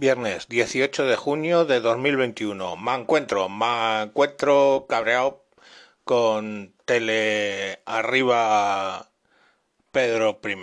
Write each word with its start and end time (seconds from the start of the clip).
Viernes 0.00 0.46
18 0.46 1.06
de 1.06 1.16
junio 1.16 1.64
de 1.64 1.80
2021. 1.80 2.76
Me 2.76 2.94
encuentro, 2.94 3.48
me 3.48 4.02
encuentro 4.02 4.86
cabreado 4.88 5.44
con 6.04 6.72
Tele 6.84 7.82
Arriba 7.84 9.10
Pedro 9.90 10.40
I, 10.44 10.56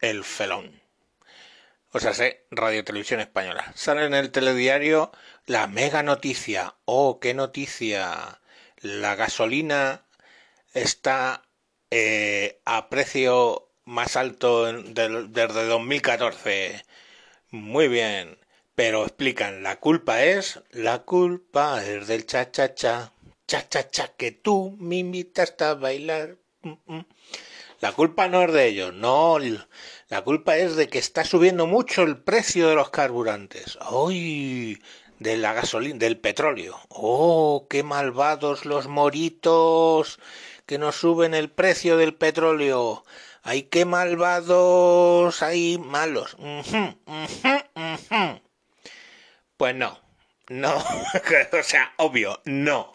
el 0.00 0.24
felón. 0.24 0.80
O 1.92 2.00
sea, 2.00 2.14
sé, 2.14 2.46
Radio 2.50 2.82
Televisión 2.82 3.20
Española. 3.20 3.70
Sale 3.74 4.06
en 4.06 4.14
el 4.14 4.32
telediario 4.32 5.12
la 5.44 5.66
mega 5.66 6.02
noticia. 6.02 6.76
Oh, 6.86 7.20
qué 7.20 7.34
noticia. 7.34 8.40
La 8.80 9.16
gasolina 9.16 10.06
está 10.72 11.42
eh, 11.90 12.62
a 12.64 12.88
precio 12.88 13.68
más 13.84 14.16
alto 14.16 14.64
desde 14.64 15.66
2014 15.66 16.86
muy 17.50 17.88
bien. 17.88 18.38
Pero 18.74 19.02
explican, 19.02 19.62
la 19.64 19.80
culpa 19.80 20.22
es, 20.22 20.60
la 20.70 21.00
culpa 21.04 21.84
es 21.84 22.06
del 22.06 22.26
cha 22.26 22.52
cha 22.52 22.74
cha, 22.74 23.12
cha 23.46 23.68
cha 23.68 23.90
cha, 23.90 24.12
que 24.16 24.30
tú 24.30 24.76
me 24.78 24.96
invitaste 24.96 25.64
a 25.64 25.74
bailar. 25.74 26.36
Mm, 26.62 26.74
mm. 26.86 27.06
La 27.80 27.92
culpa 27.92 28.28
no 28.28 28.42
es 28.42 28.52
de 28.52 28.66
ellos, 28.66 28.94
no. 28.94 29.38
La 30.08 30.22
culpa 30.22 30.56
es 30.56 30.76
de 30.76 30.88
que 30.88 30.98
está 30.98 31.24
subiendo 31.24 31.66
mucho 31.66 32.02
el 32.02 32.18
precio 32.18 32.68
de 32.68 32.74
los 32.74 32.90
carburantes. 32.90 33.78
¡Ay! 33.80 34.78
De 35.18 35.36
la 35.36 35.52
gasolina, 35.54 35.98
del 35.98 36.18
petróleo. 36.18 36.78
¡Oh! 36.88 37.66
¡Qué 37.68 37.82
malvados 37.82 38.64
los 38.64 38.86
moritos! 38.88 40.18
Que 40.66 40.78
nos 40.78 40.96
suben 40.96 41.34
el 41.34 41.50
precio 41.50 41.96
del 41.96 42.14
petróleo. 42.14 43.04
¡Ay, 43.50 43.62
qué 43.62 43.86
malvados! 43.86 45.42
¡Ay, 45.42 45.78
malos! 45.78 46.36
Pues 49.56 49.74
no, 49.74 49.98
no, 50.50 50.76
o 51.58 51.62
sea, 51.62 51.94
obvio, 51.96 52.42
no. 52.44 52.92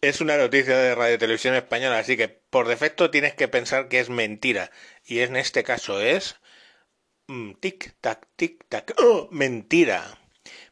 Es 0.00 0.20
una 0.20 0.36
noticia 0.36 0.78
de 0.78 0.94
Radio 0.94 1.18
Televisión 1.18 1.56
Española, 1.56 1.98
así 1.98 2.16
que 2.16 2.28
por 2.28 2.68
defecto 2.68 3.10
tienes 3.10 3.34
que 3.34 3.48
pensar 3.48 3.88
que 3.88 3.98
es 3.98 4.10
mentira. 4.10 4.70
Y 5.04 5.22
en 5.22 5.34
este 5.34 5.64
caso 5.64 6.00
es... 6.00 6.36
Mm, 7.26 7.54
tic, 7.54 7.96
tac, 8.00 8.28
tic, 8.36 8.64
tac. 8.68 8.94
¡Oh! 8.98 9.26
Mentira. 9.32 10.20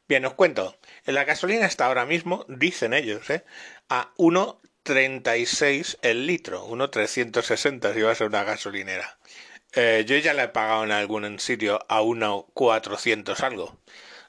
Bien, 0.06 0.24
os 0.26 0.34
cuento. 0.34 0.78
La 1.06 1.24
gasolina 1.24 1.66
está 1.66 1.86
ahora 1.86 2.06
mismo, 2.06 2.44
dicen 2.46 2.94
ellos, 2.94 3.28
¿eh? 3.30 3.44
a 3.88 4.12
1 4.16 4.60
36 4.86 5.98
el 6.02 6.26
litro, 6.28 6.64
1,360 6.64 7.92
si 7.92 8.02
va 8.02 8.12
a 8.12 8.14
ser 8.14 8.28
una 8.28 8.44
gasolinera. 8.44 9.18
Eh, 9.74 10.04
yo 10.06 10.16
ya 10.16 10.32
la 10.32 10.44
he 10.44 10.48
pagado 10.48 10.84
en 10.84 10.92
algún 10.92 11.40
sitio 11.40 11.84
a 11.88 12.02
1,400 12.02 13.40
algo. 13.40 13.76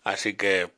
Así 0.04 0.34
que 0.34 0.72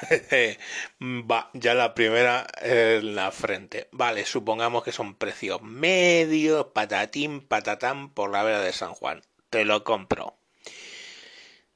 va, 1.00 1.50
ya 1.54 1.74
la 1.74 1.92
primera 1.92 2.46
en 2.62 3.16
la 3.16 3.32
frente. 3.32 3.88
Vale, 3.90 4.24
supongamos 4.26 4.84
que 4.84 4.92
son 4.92 5.16
precios 5.16 5.60
medios, 5.60 6.68
patatín, 6.72 7.40
patatán 7.40 8.10
por 8.10 8.30
la 8.30 8.44
vera 8.44 8.60
de 8.60 8.72
San 8.72 8.94
Juan. 8.94 9.22
Te 9.50 9.64
lo 9.64 9.82
compro. 9.82 10.38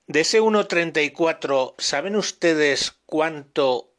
De 0.06 0.20
ese 0.20 0.40
1,34, 0.40 1.74
¿saben 1.78 2.14
ustedes 2.14 2.94
cuánto 3.06 3.92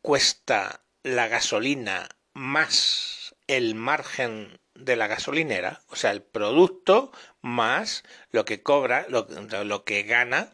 cuesta 0.00 0.80
la 1.02 1.28
gasolina 1.28 2.08
más 2.40 3.34
el 3.48 3.74
margen 3.74 4.58
de 4.74 4.96
la 4.96 5.08
gasolinera, 5.08 5.82
o 5.88 5.96
sea, 5.96 6.10
el 6.10 6.22
producto 6.22 7.12
más 7.42 8.02
lo 8.30 8.46
que 8.46 8.62
cobra, 8.62 9.04
lo, 9.10 9.26
lo 9.64 9.84
que 9.84 10.04
gana 10.04 10.50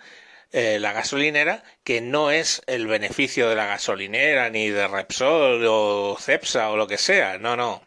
eh, 0.51 0.79
la 0.81 0.93
gasolinera, 0.93 1.63
que 1.85 2.01
no 2.01 2.33
es 2.33 2.63
el 2.67 2.89
beneficio 2.89 3.49
de 3.49 3.55
la 3.55 3.67
gasolinera, 3.67 4.51
ni 4.51 4.69
de 4.69 4.89
Repsol 4.89 5.65
o 5.69 6.17
Cepsa 6.19 6.71
o 6.71 6.77
lo 6.77 6.89
que 6.89 6.99
sea, 6.99 7.39
no, 7.39 7.57
no. 7.57 7.86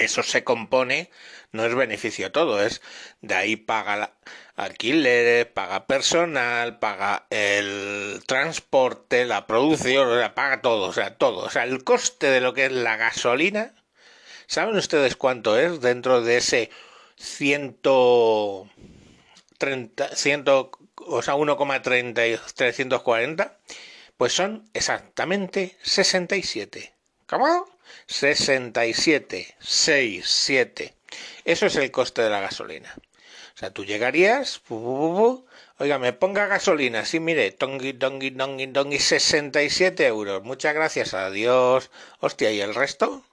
Eso 0.00 0.22
se 0.22 0.44
compone, 0.44 1.10
no 1.52 1.66
es 1.66 1.74
beneficio 1.74 2.32
todo, 2.32 2.62
es 2.62 2.80
de 3.20 3.34
ahí 3.34 3.56
paga 3.56 4.14
alquileres, 4.56 5.44
paga 5.44 5.86
personal, 5.86 6.78
paga 6.78 7.26
el 7.28 8.22
transporte, 8.26 9.26
la 9.26 9.46
producción, 9.46 10.08
paga 10.34 10.62
todo, 10.62 10.88
o 10.88 10.92
sea, 10.94 11.18
todo. 11.18 11.44
O 11.44 11.50
sea, 11.50 11.64
el 11.64 11.84
coste 11.84 12.30
de 12.30 12.40
lo 12.40 12.54
que 12.54 12.64
es 12.66 12.72
la 12.72 12.96
gasolina, 12.96 13.74
¿saben 14.46 14.76
ustedes 14.76 15.16
cuánto 15.16 15.58
es 15.58 15.82
dentro 15.82 16.22
de 16.22 16.38
ese 16.38 16.70
130, 17.16 20.16
100, 20.16 20.44
o 20.48 20.70
sea, 21.22 21.34
1,340? 21.34 23.58
Pues 24.16 24.32
son 24.32 24.64
exactamente 24.72 25.76
67. 25.82 26.94
¿Cómo? 27.30 27.64
67, 28.08 29.54
6, 29.60 30.24
7. 30.26 30.94
Eso 31.44 31.66
es 31.66 31.76
el 31.76 31.92
coste 31.92 32.22
de 32.22 32.30
la 32.30 32.40
gasolina. 32.40 32.92
O 33.54 33.56
sea, 33.56 33.70
tú 33.70 33.84
llegarías, 33.84 34.60
oiga, 34.68 36.00
me 36.00 36.12
ponga 36.12 36.48
gasolina, 36.48 37.04
sí, 37.04 37.20
mire, 37.20 37.52
tongi, 37.52 37.92
tongi, 37.92 38.32
tongi, 38.32 38.66
tongi, 38.66 38.98
67 38.98 40.08
euros. 40.08 40.42
Muchas 40.42 40.74
gracias, 40.74 41.14
adiós. 41.14 41.92
Hostia, 42.18 42.50
¿y 42.50 42.60
el 42.60 42.74
resto? 42.74 43.24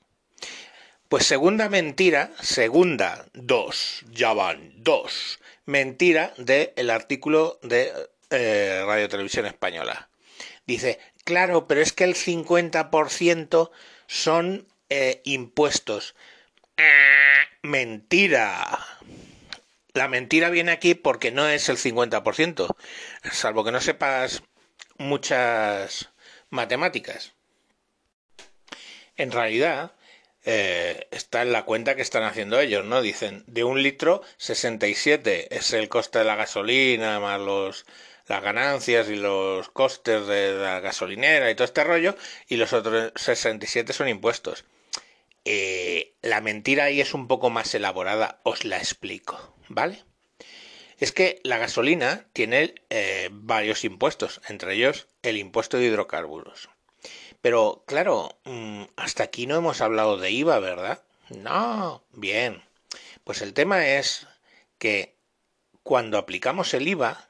Pues 1.09 1.25
segunda 1.25 1.67
mentira, 1.67 2.29
segunda, 2.39 3.25
dos, 3.33 4.05
ya 4.11 4.31
van, 4.33 4.73
dos. 4.75 5.39
Mentira 5.65 6.35
del 6.37 6.71
el 6.75 6.91
artículo 6.91 7.57
de 7.63 7.91
eh, 8.29 8.83
Radio 8.85 9.09
Televisión 9.09 9.47
Española. 9.47 10.07
Dice, 10.67 10.99
claro, 11.23 11.67
pero 11.67 11.81
es 11.81 11.93
que 11.93 12.03
el 12.03 12.15
50% 12.15 13.71
son 14.05 14.67
eh, 14.89 15.21
impuestos. 15.23 16.15
Mentira. 17.63 18.79
La 19.93 20.07
mentira 20.07 20.49
viene 20.49 20.71
aquí 20.71 20.93
porque 20.93 21.31
no 21.31 21.47
es 21.47 21.69
el 21.69 21.77
50%, 21.77 22.75
salvo 23.31 23.63
que 23.63 23.71
no 23.71 23.81
sepas 23.81 24.43
muchas 24.97 26.11
matemáticas. 26.49 27.33
En 29.15 29.31
realidad, 29.31 29.93
eh, 30.45 31.07
está 31.11 31.41
en 31.41 31.51
la 31.51 31.65
cuenta 31.65 31.95
que 31.95 32.03
están 32.03 32.23
haciendo 32.23 32.59
ellos, 32.59 32.85
¿no? 32.85 33.01
Dicen, 33.01 33.43
de 33.47 33.63
un 33.63 33.81
litro, 33.81 34.21
67 34.37 35.55
es 35.55 35.73
el 35.73 35.89
coste 35.89 36.19
de 36.19 36.25
la 36.25 36.35
gasolina, 36.35 37.19
más 37.19 37.41
los, 37.41 37.85
las 38.27 38.43
ganancias 38.43 39.09
y 39.09 39.15
los 39.15 39.69
costes 39.69 40.27
de 40.27 40.53
la 40.53 40.79
gasolinera 40.79 41.49
y 41.49 41.55
todo 41.55 41.65
este 41.65 41.83
rollo, 41.83 42.15
y 42.47 42.57
los 42.57 42.73
otros 42.73 43.11
67 43.15 43.93
son 43.93 44.07
impuestos. 44.07 44.65
Eh, 45.45 46.13
la 46.21 46.41
mentira 46.41 46.85
ahí 46.85 46.99
es 46.99 47.13
un 47.13 47.27
poco 47.27 47.49
más 47.49 47.73
elaborada, 47.73 48.39
os 48.43 48.65
la 48.65 48.77
explico. 48.77 49.53
¿vale? 49.69 50.03
Es 50.97 51.11
que 51.11 51.39
la 51.43 51.57
gasolina 51.57 52.27
tiene 52.33 52.75
eh, 52.89 53.29
varios 53.31 53.83
impuestos, 53.83 54.41
entre 54.47 54.73
ellos 54.75 55.07
el 55.21 55.37
impuesto 55.37 55.77
de 55.77 55.85
hidrocarburos. 55.85 56.69
Pero 57.41 57.83
claro, 57.85 58.39
mm, 58.45 58.83
hasta 58.95 59.23
aquí 59.23 59.45
no 59.45 59.57
hemos 59.57 59.81
hablado 59.81 60.17
de 60.17 60.31
IVA, 60.31 60.59
¿verdad? 60.59 61.03
No, 61.29 62.03
bien. 62.13 62.63
Pues 63.23 63.41
el 63.41 63.53
tema 63.53 63.87
es 63.87 64.27
que 64.79 65.15
cuando 65.83 66.17
aplicamos 66.17 66.73
el 66.73 66.87
IVA, 66.87 67.27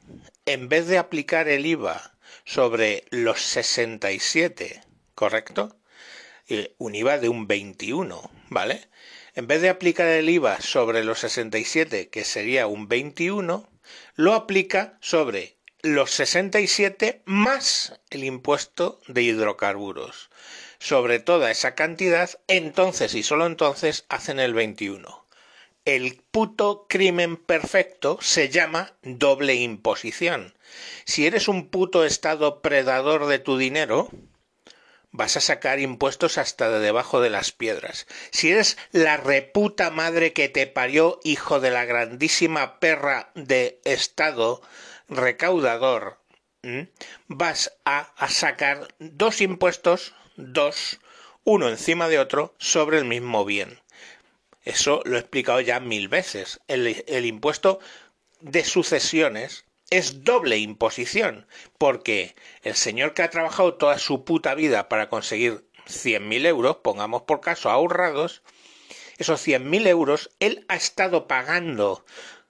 en 0.47 0.69
vez 0.69 0.87
de 0.87 0.97
aplicar 0.97 1.47
el 1.47 1.67
IVA 1.67 2.17
sobre 2.43 3.05
los 3.11 3.39
67, 3.41 4.81
¿correcto? 5.13 5.77
Un 6.79 6.95
IVA 6.95 7.19
de 7.19 7.29
un 7.29 7.47
21, 7.47 8.31
¿vale? 8.49 8.87
en 9.37 9.45
vez 9.45 9.61
de 9.61 9.69
aplicar 9.69 10.07
el 10.07 10.27
IVA 10.31 10.59
sobre 10.61 11.03
los 11.03 11.19
67, 11.19 12.09
que 12.09 12.23
sería 12.23 12.65
un 12.65 12.87
21, 12.87 13.69
lo 14.15 14.33
aplica 14.33 14.97
sobre 14.99 15.57
los 15.83 16.09
67 16.09 17.21
más 17.25 17.99
el 18.09 18.23
impuesto 18.23 18.99
de 19.07 19.21
hidrocarburos. 19.21 20.31
Sobre 20.79 21.19
toda 21.19 21.51
esa 21.51 21.75
cantidad, 21.75 22.31
entonces 22.47 23.13
y 23.13 23.21
solo 23.21 23.45
entonces 23.45 24.05
hacen 24.09 24.39
el 24.39 24.55
21. 24.55 25.26
El 25.87 26.21
puto 26.31 26.85
crimen 26.89 27.37
perfecto 27.37 28.17
se 28.19 28.49
llama 28.49 28.91
doble 29.03 29.55
imposición. 29.55 30.53
Si 31.05 31.25
eres 31.25 31.47
un 31.47 31.69
puto 31.69 32.03
estado 32.03 32.61
predador 32.61 33.25
de 33.27 33.39
tu 33.39 33.57
dinero, 33.57 34.09
vas 35.11 35.37
a 35.37 35.39
sacar 35.39 35.79
impuestos 35.79 36.37
hasta 36.37 36.69
de 36.69 36.79
debajo 36.79 37.21
de 37.21 37.29
las 37.29 37.53
piedras. 37.53 38.05
Si 38.31 38.51
eres 38.51 38.77
la 38.91 39.15
reputa 39.15 39.89
madre 39.89 40.33
que 40.33 40.49
te 40.49 40.67
parió, 40.67 41.21
hijo 41.23 41.61
de 41.61 41.71
la 41.71 41.85
grandísima 41.85 42.81
perra 42.81 43.31
de 43.33 43.79
Estado 43.85 44.61
recaudador, 45.07 46.19
vas 47.29 47.77
a, 47.85 48.11
sacar 48.27 48.93
dos 48.99 49.39
impuestos, 49.39 50.13
dos, 50.35 50.99
uno 51.45 51.69
encima 51.69 52.09
de 52.09 52.19
otro, 52.19 52.53
sobre 52.57 52.97
el 52.97 53.05
mismo 53.05 53.45
bien. 53.45 53.79
Eso 54.67 55.01
lo 55.05 55.15
he 55.15 55.19
explicado 55.19 55.61
ya 55.61 55.79
mil 55.79 56.09
veces. 56.09 56.59
el 56.67 57.25
impuesto 57.25 57.79
de 58.41 58.65
sucesiones 58.65 59.63
es 59.89 60.25
doble 60.25 60.57
imposición, 60.57 61.47
porque 61.77 62.35
el 62.63 62.75
señor 62.75 63.13
que 63.13 63.23
ha 63.23 63.29
trabajado 63.29 63.75
toda 63.75 63.97
su 63.97 64.25
puta 64.25 64.55
vida 64.55 64.89
para 64.89 65.07
conseguir 65.07 65.65
100.000 65.87 66.45
euros, 66.47 66.77
pongamos 66.83 67.21
por 67.21 67.39
caso 67.39 67.69
ahorrados, 67.69 68.41
esos 69.17 69.45
100.000 69.47 69.87
euros, 69.87 70.31
él 70.41 70.65
ha 70.67 70.75
estado 70.75 71.27
pagando 71.27 72.03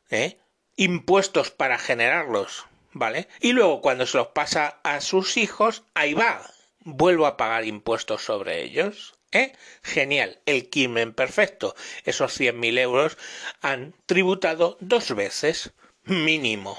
¿eh? 0.09 0.39
impuestos 0.75 1.51
para 1.51 1.77
generarlos, 1.77 2.65
¿vale? 2.93 3.27
Y 3.39 3.53
luego 3.53 3.81
cuando 3.81 4.07
se 4.07 4.17
los 4.17 4.29
pasa 4.29 4.79
a 4.81 5.01
sus 5.01 5.37
hijos, 5.37 5.83
ahí 5.93 6.15
va, 6.15 6.41
vuelvo 6.79 7.27
a 7.27 7.37
pagar 7.37 7.63
impuestos 7.65 8.23
sobre 8.23 8.63
ellos. 8.63 9.16
¿Eh? 9.31 9.53
Genial, 9.83 10.39
el 10.45 10.69
crimen 10.69 11.13
perfecto. 11.13 11.75
Esos 12.05 12.39
100.000 12.39 12.79
euros 12.79 13.17
han 13.61 13.93
tributado 14.05 14.77
dos 14.79 15.13
veces 15.15 15.73
mínimo. 16.05 16.77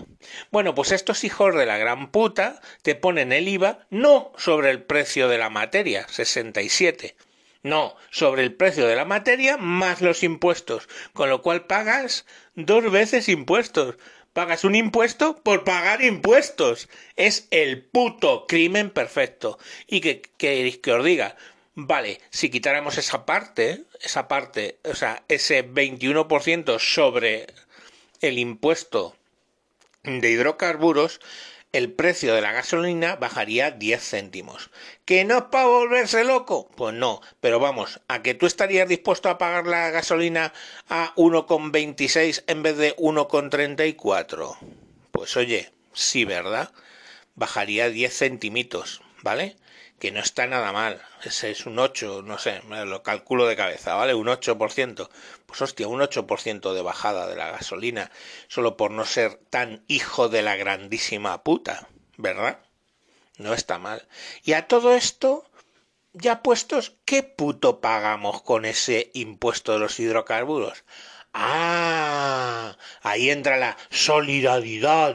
Bueno, 0.51 0.75
pues 0.75 0.93
estos 0.93 1.25
hijos 1.25 1.55
de 1.55 1.67
la 1.67 1.77
gran 1.77 2.11
puta 2.11 2.61
te 2.83 2.95
ponen 2.95 3.33
el 3.33 3.49
IVA 3.49 3.87
no 3.91 4.33
sobre 4.37 4.71
el 4.71 4.83
precio 4.83 5.29
de 5.29 5.39
la 5.39 5.51
materia, 5.51 6.07
67, 6.09 7.17
no, 7.63 7.97
sobre 8.11 8.43
el 8.43 8.55
precio 8.55 8.87
de 8.87 8.97
la 8.97 9.05
materia 9.05 9.57
más 9.57 10.01
los 10.01 10.23
impuestos, 10.23 10.89
con 11.13 11.29
lo 11.29 11.43
cual 11.43 11.67
pagas 11.67 12.25
dos 12.55 12.91
veces 12.91 13.29
impuestos. 13.29 13.97
Pagas 14.33 14.65
un 14.65 14.77
impuesto 14.77 15.43
por 15.43 15.65
pagar 15.65 16.03
impuestos. 16.03 16.89
Es 17.17 17.49
el 17.51 17.83
puto 17.85 18.47
crimen 18.47 18.91
perfecto. 18.91 19.59
Y 19.89 20.01
que, 20.01 20.23
que, 20.37 20.81
que 20.81 20.93
os 20.93 21.05
diga, 21.05 21.35
vale, 21.81 22.21
si 22.31 22.51
quitáramos 22.51 22.99
esa 22.99 23.25
parte, 23.25 23.85
esa 24.01 24.27
parte, 24.27 24.81
o 24.85 24.97
sea, 24.97 25.23
ese 25.29 25.65
21% 25.65 26.81
sobre 26.81 27.47
el 28.21 28.39
impuesto 28.39 29.15
de 30.03 30.29
hidrocarburos, 30.29 31.21
el 31.71 31.93
precio 31.93 32.35
de 32.35 32.41
la 32.41 32.51
gasolina 32.51 33.15
bajaría 33.15 33.71
10 33.71 34.03
céntimos. 34.03 34.71
¿Que 35.05 35.25
no 35.25 35.39
es 35.39 35.45
para 35.45 35.67
volverse 35.67 36.25
loco? 36.25 36.69
Pues 36.77 36.95
no, 36.95 37.21
pero 37.41 37.61
vamos, 37.61 38.01
a 38.09 38.23
que 38.23 38.35
tú 38.35 38.47
estarías 38.47 38.89
dispuesto 38.89 39.29
a 39.29 39.39
pagar 39.39 39.69
la 39.69 39.91
gasolina 39.91 40.53
a 40.89 41.15
1,26 41.15 42.43
en 42.49 42.65
vez 42.65 42.77
de 42.77 42.97
1,34. 42.97 44.59
Pues 45.13 45.37
oye, 45.37 45.71
sí, 45.93 46.25
¿verdad? 46.25 46.73
Bajaría 47.37 47.89
10 47.89 48.13
centimitos, 48.13 49.01
¿vale? 49.23 49.57
Que 49.99 50.13
no 50.13 50.21
está 50.21 50.47
nada 50.47 50.73
mal. 50.73 51.03
Ese 51.25 51.51
es 51.51 51.67
un 51.67 51.79
8, 51.79 52.23
no 52.23 52.39
sé, 52.39 52.63
me 52.69 52.85
lo 52.85 53.03
calculo 53.03 53.47
de 53.47 53.57
cabeza, 53.57 53.95
¿vale? 53.95 54.15
Un 54.15 54.29
8%. 54.29 55.09
Pues 55.47 55.63
hostia, 55.63 55.89
un 55.89 56.01
8% 56.01 56.73
de 56.73 56.83
bajada 56.83 57.27
de 57.27 57.37
la 57.37 57.51
gasolina, 57.51 58.11
solo 58.49 58.77
por 58.77 58.91
no 58.91 59.05
ser 59.05 59.37
tan 59.51 59.85
hijo 59.89 60.29
de 60.29 60.43
la 60.43 60.57
grandísima 60.57 61.43
puta, 61.43 61.89
¿verdad? 62.17 62.61
No 63.37 63.55
está 63.55 63.79
mal. 63.79 64.09
Y 64.45 64.53
a 64.53 64.69
todo 64.69 64.95
esto, 64.95 65.49
ya 66.13 66.43
puestos, 66.43 66.95
¿qué 67.05 67.23
puto 67.23 67.81
pagamos 67.81 68.43
con 68.43 68.65
ese 68.65 69.11
impuesto 69.15 69.73
de 69.73 69.79
los 69.79 69.99
hidrocarburos? 70.01 70.85
Ah, 71.33 72.77
ahí 73.03 73.31
entra 73.31 73.57
la 73.57 73.77
solidaridad, 73.91 75.15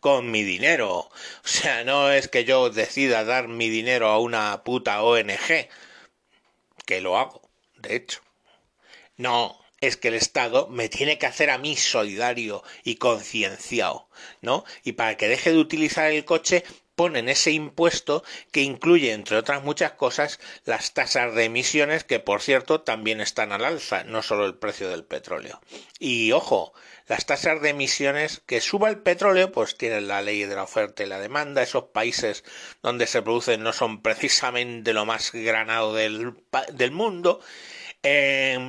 con 0.00 0.30
mi 0.30 0.42
dinero. 0.42 0.90
O 0.98 1.10
sea, 1.44 1.84
no 1.84 2.10
es 2.10 2.28
que 2.28 2.44
yo 2.44 2.70
decida 2.70 3.24
dar 3.24 3.48
mi 3.48 3.68
dinero 3.70 4.08
a 4.08 4.18
una 4.18 4.62
puta 4.64 5.02
ONG, 5.02 5.68
que 6.86 7.00
lo 7.00 7.18
hago, 7.18 7.50
de 7.76 7.96
hecho. 7.96 8.20
No, 9.16 9.58
es 9.80 9.96
que 9.96 10.08
el 10.08 10.14
Estado 10.14 10.68
me 10.68 10.88
tiene 10.88 11.18
que 11.18 11.26
hacer 11.26 11.50
a 11.50 11.58
mí 11.58 11.76
solidario 11.76 12.62
y 12.84 12.96
concienciado, 12.96 14.08
¿no? 14.40 14.64
Y 14.84 14.92
para 14.92 15.16
que 15.16 15.28
deje 15.28 15.50
de 15.52 15.58
utilizar 15.58 16.10
el 16.10 16.24
coche, 16.24 16.64
ponen 17.02 17.28
ese 17.28 17.50
impuesto 17.50 18.22
que 18.52 18.60
incluye, 18.60 19.12
entre 19.12 19.36
otras 19.36 19.64
muchas 19.64 19.90
cosas, 19.90 20.38
las 20.64 20.94
tasas 20.94 21.34
de 21.34 21.46
emisiones 21.46 22.04
que, 22.04 22.20
por 22.20 22.40
cierto, 22.42 22.82
también 22.82 23.20
están 23.20 23.50
al 23.50 23.64
alza, 23.64 24.04
no 24.04 24.22
solo 24.22 24.46
el 24.46 24.54
precio 24.54 24.88
del 24.88 25.02
petróleo. 25.02 25.60
Y 25.98 26.30
ojo, 26.30 26.72
las 27.08 27.26
tasas 27.26 27.60
de 27.60 27.70
emisiones 27.70 28.40
que 28.46 28.60
suba 28.60 28.88
el 28.88 28.98
petróleo, 28.98 29.50
pues 29.50 29.76
tienen 29.76 30.06
la 30.06 30.22
ley 30.22 30.44
de 30.44 30.54
la 30.54 30.62
oferta 30.62 31.02
y 31.02 31.06
la 31.06 31.18
demanda. 31.18 31.60
Esos 31.60 31.86
países 31.86 32.44
donde 32.84 33.08
se 33.08 33.20
producen 33.20 33.64
no 33.64 33.72
son 33.72 34.00
precisamente 34.00 34.92
lo 34.92 35.04
más 35.04 35.32
granado 35.32 35.94
del, 35.94 36.34
del 36.72 36.92
mundo. 36.92 37.40
Em, 38.04 38.62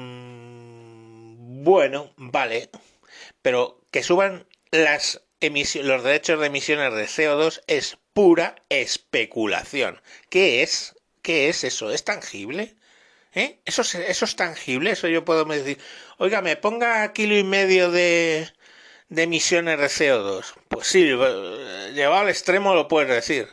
bueno, 1.63 2.13
vale, 2.18 2.71
pero 3.44 3.80
que 3.91 4.01
suban 4.01 4.47
las 4.71 5.21
los 5.50 6.04
derechos 6.04 6.40
de 6.40 6.48
emisiones 6.48 6.94
de 6.94 7.06
CO2 7.06 7.62
es 7.68 7.98
pura 8.13 8.56
especulación. 8.69 10.01
¿Qué 10.30 10.63
es? 10.63 10.95
¿Qué 11.22 11.50
es 11.50 11.63
eso? 11.63 11.92
¿Es 11.92 12.04
tangible? 12.04 12.75
¿Eh? 13.34 13.60
¿Eso, 13.66 13.81
es, 13.81 13.95
¿Eso 13.95 14.25
es 14.25 14.36
tangible? 14.36 14.92
Eso 14.92 15.07
yo 15.07 15.25
puedo 15.25 15.45
decir, 15.45 15.80
oiga, 16.18 16.42
me 16.42 16.56
ponga 16.56 17.12
kilo 17.13 17.36
y 17.38 17.44
medio 17.44 17.92
de, 17.92 18.48
de 19.10 19.24
emisiones 19.24 19.80
de 19.80 19.88
CO2. 19.88 20.54
Pues 20.68 20.88
sí, 20.88 21.04
llevado 21.04 22.22
al 22.22 22.30
extremo 22.30 22.75
lo 22.75 22.88
puedes 22.88 23.10
decir. 23.10 23.50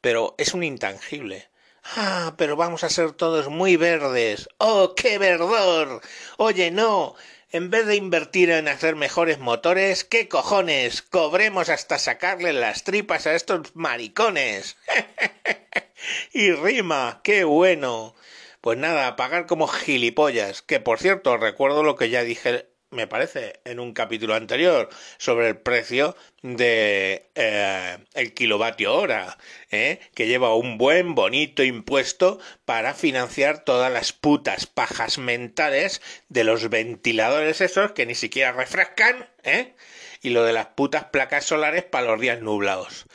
Pero 0.00 0.34
es 0.38 0.54
un 0.54 0.62
intangible. 0.62 1.50
Ah, 1.84 2.34
pero 2.38 2.56
vamos 2.56 2.84
a 2.84 2.90
ser 2.90 3.12
todos 3.12 3.48
muy 3.48 3.76
verdes. 3.76 4.48
¡Oh, 4.58 4.94
qué 4.94 5.18
verdor! 5.18 6.00
Oye, 6.38 6.70
no, 6.70 7.16
en 7.52 7.68
vez 7.68 7.86
de 7.86 7.96
invertir 7.96 8.50
en 8.50 8.66
hacer 8.66 8.96
mejores 8.96 9.38
motores, 9.38 10.04
¿qué 10.04 10.26
cojones? 10.26 11.02
Cobremos 11.02 11.68
hasta 11.68 11.98
sacarle 11.98 12.54
las 12.54 12.82
tripas 12.82 13.26
a 13.26 13.34
estos 13.34 13.76
maricones. 13.76 14.78
y 16.32 16.50
rima, 16.52 17.20
qué 17.22 17.44
bueno. 17.44 18.14
Pues 18.62 18.78
nada, 18.78 19.16
pagar 19.16 19.46
como 19.46 19.68
gilipollas, 19.68 20.62
que 20.62 20.80
por 20.80 20.98
cierto, 20.98 21.36
recuerdo 21.36 21.82
lo 21.82 21.96
que 21.96 22.08
ya 22.08 22.22
dije 22.22 22.71
me 22.92 23.06
parece, 23.06 23.60
en 23.64 23.80
un 23.80 23.92
capítulo 23.94 24.34
anterior 24.34 24.88
sobre 25.18 25.48
el 25.48 25.56
precio 25.56 26.14
de 26.42 27.30
eh, 27.34 27.98
el 28.14 28.34
kilovatio 28.34 28.94
hora, 28.94 29.38
¿eh? 29.70 29.98
que 30.14 30.26
lleva 30.26 30.54
un 30.54 30.78
buen 30.78 31.14
bonito 31.14 31.64
impuesto 31.64 32.38
para 32.64 32.94
financiar 32.94 33.64
todas 33.64 33.90
las 33.90 34.12
putas 34.12 34.66
pajas 34.66 35.18
mentales 35.18 36.02
de 36.28 36.44
los 36.44 36.68
ventiladores 36.68 37.60
esos 37.60 37.92
que 37.92 38.06
ni 38.06 38.14
siquiera 38.14 38.52
refrescan, 38.52 39.28
¿eh? 39.42 39.74
y 40.20 40.30
lo 40.30 40.44
de 40.44 40.52
las 40.52 40.66
putas 40.66 41.04
placas 41.06 41.46
solares 41.46 41.84
para 41.84 42.06
los 42.06 42.20
días 42.20 42.40
nublados. 42.40 43.06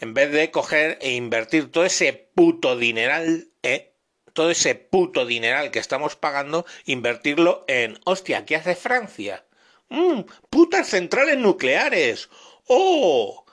En 0.00 0.12
vez 0.12 0.30
de 0.32 0.50
coger 0.50 0.98
e 1.00 1.12
invertir 1.12 1.72
todo 1.72 1.84
ese 1.86 2.12
puto 2.12 2.76
dineral, 2.76 3.48
¿eh? 3.62 3.93
Todo 4.34 4.50
ese 4.50 4.74
puto 4.74 5.24
dineral 5.24 5.70
que 5.70 5.78
estamos 5.78 6.16
pagando, 6.16 6.66
invertirlo 6.84 7.64
en, 7.68 7.98
hostia, 8.04 8.44
¿qué 8.44 8.56
hace 8.56 8.74
Francia? 8.74 9.44
¡Mmm! 9.88 10.24
¡Putas 10.50 10.88
centrales 10.88 11.38
nucleares! 11.38 12.28
¡Oh! 12.66 13.46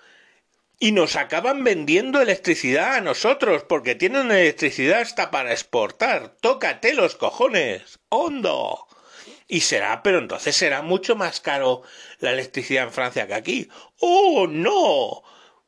Y 0.80 0.92
nos 0.92 1.16
acaban 1.16 1.64
vendiendo 1.64 2.22
electricidad 2.22 2.96
a 2.96 3.02
nosotros, 3.02 3.64
porque 3.64 3.96
tienen 3.96 4.32
electricidad 4.32 5.02
hasta 5.02 5.30
para 5.30 5.52
exportar. 5.52 6.36
¡Tócate 6.42 6.96
los 6.96 7.16
cojones! 7.16 8.00
¡Hondo! 8.10 8.88
Y 9.48 9.62
será, 9.62 10.02
pero 10.02 10.18
entonces 10.18 10.56
será 10.56 10.82
mucho 10.82 11.16
más 11.16 11.40
caro 11.40 11.84
la 12.20 12.32
electricidad 12.32 12.86
en 12.86 12.92
Francia 12.92 13.28
que 13.28 13.34
aquí. 13.36 13.70
¡Oh, 14.00 14.48
no! 14.48 15.24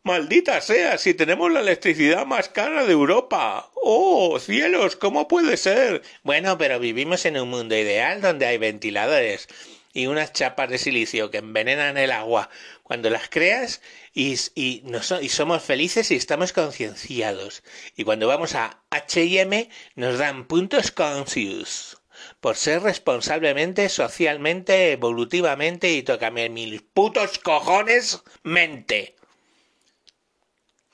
Maldita 0.06 0.60
sea, 0.60 0.98
si 0.98 1.14
tenemos 1.14 1.50
la 1.50 1.62
electricidad 1.62 2.26
más 2.26 2.50
cara 2.50 2.84
de 2.84 2.92
Europa. 2.92 3.72
Oh, 3.76 4.38
cielos, 4.38 4.98
¿cómo 4.98 5.30
puede 5.30 5.56
ser? 5.56 6.02
Bueno, 6.24 6.58
pero 6.58 6.78
vivimos 6.78 7.26
en 7.26 7.40
un 7.40 7.50
mundo 7.50 7.74
ideal 7.78 8.20
donde 8.20 8.46
hay 8.46 8.58
ventiladores 8.58 9.48
y 9.94 10.08
unas 10.08 10.34
chapas 10.34 10.70
de 10.70 10.78
silicio 10.78 11.32
que 11.32 11.38
envenenan 11.38 11.98
el 11.98 12.12
agua 12.12 12.50
cuando 12.84 13.10
las 13.10 13.30
creas 13.30 13.82
y, 14.14 14.36
y, 14.56 14.84
y 15.22 15.30
somos 15.30 15.64
felices 15.64 16.12
y 16.12 16.16
estamos 16.16 16.52
concienciados. 16.52 17.64
Y 17.96 18.04
cuando 18.04 18.28
vamos 18.28 18.56
a 18.56 18.82
HM 18.92 19.70
nos 19.96 20.18
dan 20.18 20.48
puntos 20.48 20.92
conscious 20.92 22.02
por 22.42 22.58
ser 22.58 22.82
responsablemente, 22.82 23.88
socialmente, 23.88 24.92
evolutivamente 24.92 25.94
y 25.94 26.04
tócame 26.04 26.50
mil 26.50 26.84
putos 26.84 27.40
cojones 27.40 28.22
mente 28.44 29.16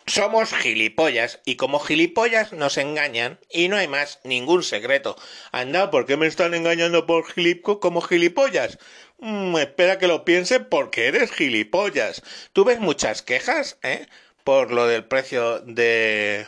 somos 0.10 0.54
gilipollas 0.54 1.40
y 1.46 1.56
como 1.56 1.80
gilipollas 1.80 2.52
nos 2.54 2.78
engañan 2.78 3.40
y 3.50 3.68
no 3.68 3.78
hay 3.78 3.88
más 3.88 4.20
ningún 4.24 4.64
secreto. 4.64 5.16
Anda, 5.52 5.92
¿por 5.92 6.06
qué 6.06 6.18
me 6.18 6.28
están 6.28 6.54
engañando 6.54 7.06
por 7.06 7.32
gilipo 7.32 7.80
como 7.80 8.02
gilipollas? 8.02 8.80
Mm, 9.20 9.56
espera 9.58 10.00
que 10.00 10.08
lo 10.08 10.26
piense 10.26 10.60
porque 10.60 11.08
eres 11.08 11.32
gilipollas. 11.32 12.24
¿Tú 12.54 12.66
ves 12.66 12.80
muchas 12.80 13.22
quejas, 13.22 13.78
eh? 13.84 14.08
Por 14.44 14.72
lo 14.72 14.88
del 14.88 15.06
precio 15.06 15.60
de 15.60 16.48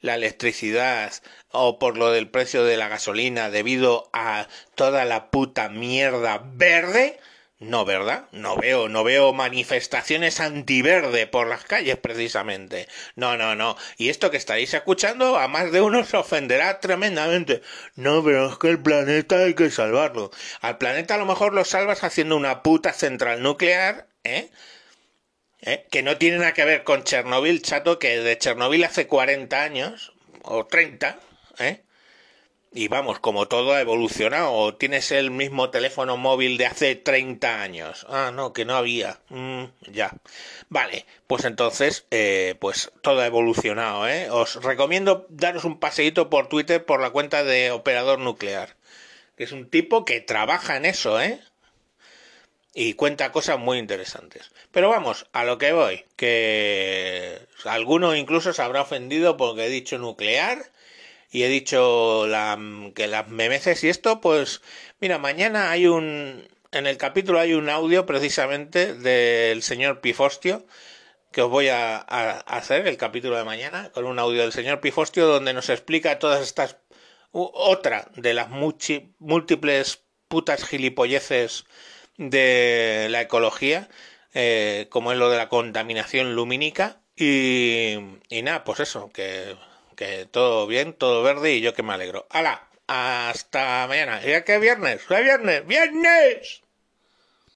la 0.00 0.14
electricidad 0.14 1.12
o 1.50 1.78
por 1.78 1.96
lo 1.96 2.10
del 2.10 2.28
precio 2.30 2.64
de 2.64 2.76
la 2.76 2.88
gasolina 2.88 3.50
debido 3.50 4.10
a 4.12 4.48
toda 4.74 5.04
la 5.04 5.30
puta 5.30 5.68
mierda 5.68 6.42
verde 6.44 7.18
No, 7.60 7.84
¿verdad? 7.84 8.28
No 8.30 8.56
veo, 8.56 8.88
no 8.88 9.02
veo 9.02 9.32
manifestaciones 9.32 10.38
antiverde 10.38 11.26
por 11.26 11.48
las 11.48 11.64
calles 11.64 11.96
precisamente. 11.96 12.86
No, 13.16 13.36
no, 13.36 13.56
no. 13.56 13.76
Y 13.96 14.10
esto 14.10 14.30
que 14.30 14.36
estaréis 14.36 14.74
escuchando 14.74 15.36
a 15.36 15.48
más 15.48 15.72
de 15.72 15.80
uno 15.80 16.04
se 16.04 16.16
ofenderá 16.16 16.78
tremendamente. 16.78 17.62
No, 17.96 18.22
pero 18.22 18.48
es 18.50 18.58
que 18.58 18.68
el 18.68 18.80
planeta 18.80 19.38
hay 19.38 19.54
que 19.54 19.70
salvarlo. 19.70 20.30
Al 20.60 20.78
planeta 20.78 21.14
a 21.16 21.18
lo 21.18 21.26
mejor 21.26 21.52
lo 21.52 21.64
salvas 21.64 22.04
haciendo 22.04 22.36
una 22.36 22.62
puta 22.62 22.92
central 22.92 23.42
nuclear, 23.42 24.06
¿eh? 24.22 24.50
¿Eh? 25.60 25.86
Que 25.90 26.02
no 26.02 26.16
tiene 26.16 26.38
nada 26.38 26.54
que 26.54 26.64
ver 26.64 26.84
con 26.84 27.02
Chernobyl, 27.04 27.62
chato, 27.62 27.98
que 27.98 28.20
de 28.20 28.38
Chernobyl 28.38 28.84
hace 28.84 29.08
40 29.08 29.62
años, 29.62 30.12
o 30.42 30.66
30, 30.66 31.18
¿eh? 31.58 31.82
Y 32.72 32.88
vamos, 32.88 33.18
como 33.18 33.48
todo 33.48 33.72
ha 33.72 33.80
evolucionado, 33.80 34.74
tienes 34.74 35.10
el 35.10 35.30
mismo 35.30 35.70
teléfono 35.70 36.18
móvil 36.18 36.58
de 36.58 36.66
hace 36.66 36.96
30 36.96 37.62
años. 37.62 38.06
Ah, 38.10 38.30
no, 38.32 38.52
que 38.52 38.66
no 38.66 38.76
había. 38.76 39.20
Mm, 39.30 39.64
ya. 39.90 40.12
Vale, 40.68 41.06
pues 41.26 41.44
entonces, 41.46 42.06
eh, 42.10 42.56
pues 42.60 42.92
todo 43.00 43.20
ha 43.22 43.26
evolucionado, 43.26 44.06
¿eh? 44.06 44.28
Os 44.30 44.62
recomiendo 44.62 45.26
daros 45.30 45.64
un 45.64 45.80
paseíto 45.80 46.28
por 46.28 46.48
Twitter 46.48 46.84
por 46.84 47.00
la 47.00 47.10
cuenta 47.10 47.42
de 47.42 47.70
Operador 47.70 48.18
Nuclear. 48.18 48.76
Que 49.36 49.44
es 49.44 49.52
un 49.52 49.70
tipo 49.70 50.04
que 50.04 50.20
trabaja 50.20 50.76
en 50.76 50.84
eso, 50.84 51.20
¿eh? 51.20 51.40
Y 52.74 52.94
cuenta 52.94 53.32
cosas 53.32 53.58
muy 53.58 53.78
interesantes. 53.78 54.50
Pero 54.72 54.90
vamos, 54.90 55.26
a 55.32 55.44
lo 55.44 55.56
que 55.58 55.72
voy. 55.72 56.04
Que 56.16 57.40
alguno 57.64 58.14
incluso 58.14 58.52
se 58.52 58.62
habrá 58.62 58.82
ofendido 58.82 59.36
porque 59.38 59.66
he 59.66 59.70
dicho 59.70 59.98
nuclear 59.98 60.70
y 61.30 61.42
he 61.42 61.48
dicho 61.48 62.26
la, 62.26 62.58
que 62.94 63.06
las 63.06 63.28
memeces 63.28 63.84
y 63.84 63.88
esto, 63.88 64.20
pues 64.20 64.62
mira, 65.00 65.18
mañana 65.18 65.70
hay 65.70 65.86
un, 65.86 66.48
en 66.72 66.86
el 66.86 66.96
capítulo 66.96 67.38
hay 67.40 67.54
un 67.54 67.68
audio 67.68 68.06
precisamente 68.06 68.94
del 68.94 69.62
señor 69.62 70.00
Pifostio, 70.00 70.66
que 71.32 71.42
os 71.42 71.50
voy 71.50 71.68
a, 71.68 71.96
a, 71.96 72.40
hacer 72.40 72.86
el 72.88 72.96
capítulo 72.96 73.36
de 73.36 73.44
mañana, 73.44 73.90
con 73.92 74.06
un 74.06 74.18
audio 74.18 74.42
del 74.42 74.52
señor 74.52 74.80
Pifostio 74.80 75.26
donde 75.26 75.52
nos 75.52 75.68
explica 75.68 76.18
todas 76.18 76.42
estas, 76.42 76.78
otra 77.32 78.10
de 78.16 78.34
las 78.34 78.48
múltiples 78.50 80.04
putas 80.28 80.64
gilipolleces 80.64 81.64
de 82.16 83.08
la 83.10 83.22
ecología, 83.22 83.88
eh, 84.34 84.86
como 84.90 85.12
es 85.12 85.18
lo 85.18 85.30
de 85.30 85.38
la 85.38 85.48
contaminación 85.48 86.34
lumínica. 86.34 87.00
Y, 87.16 87.96
y 88.28 88.42
nada, 88.42 88.64
pues 88.64 88.80
eso, 88.80 89.10
que 89.12 89.56
que 89.98 90.26
todo 90.30 90.68
bien, 90.68 90.92
todo 90.92 91.24
verde 91.24 91.54
y 91.54 91.60
yo 91.60 91.74
que 91.74 91.82
me 91.82 91.92
alegro. 91.92 92.28
¡Hala! 92.30 92.68
Hasta 92.86 93.84
mañana. 93.88 94.22
¿Ya 94.22 94.44
que 94.44 94.58
viernes? 94.58 95.02
¿Ya 95.10 95.18
viernes? 95.18 95.66
¡Viernes! 95.66 96.62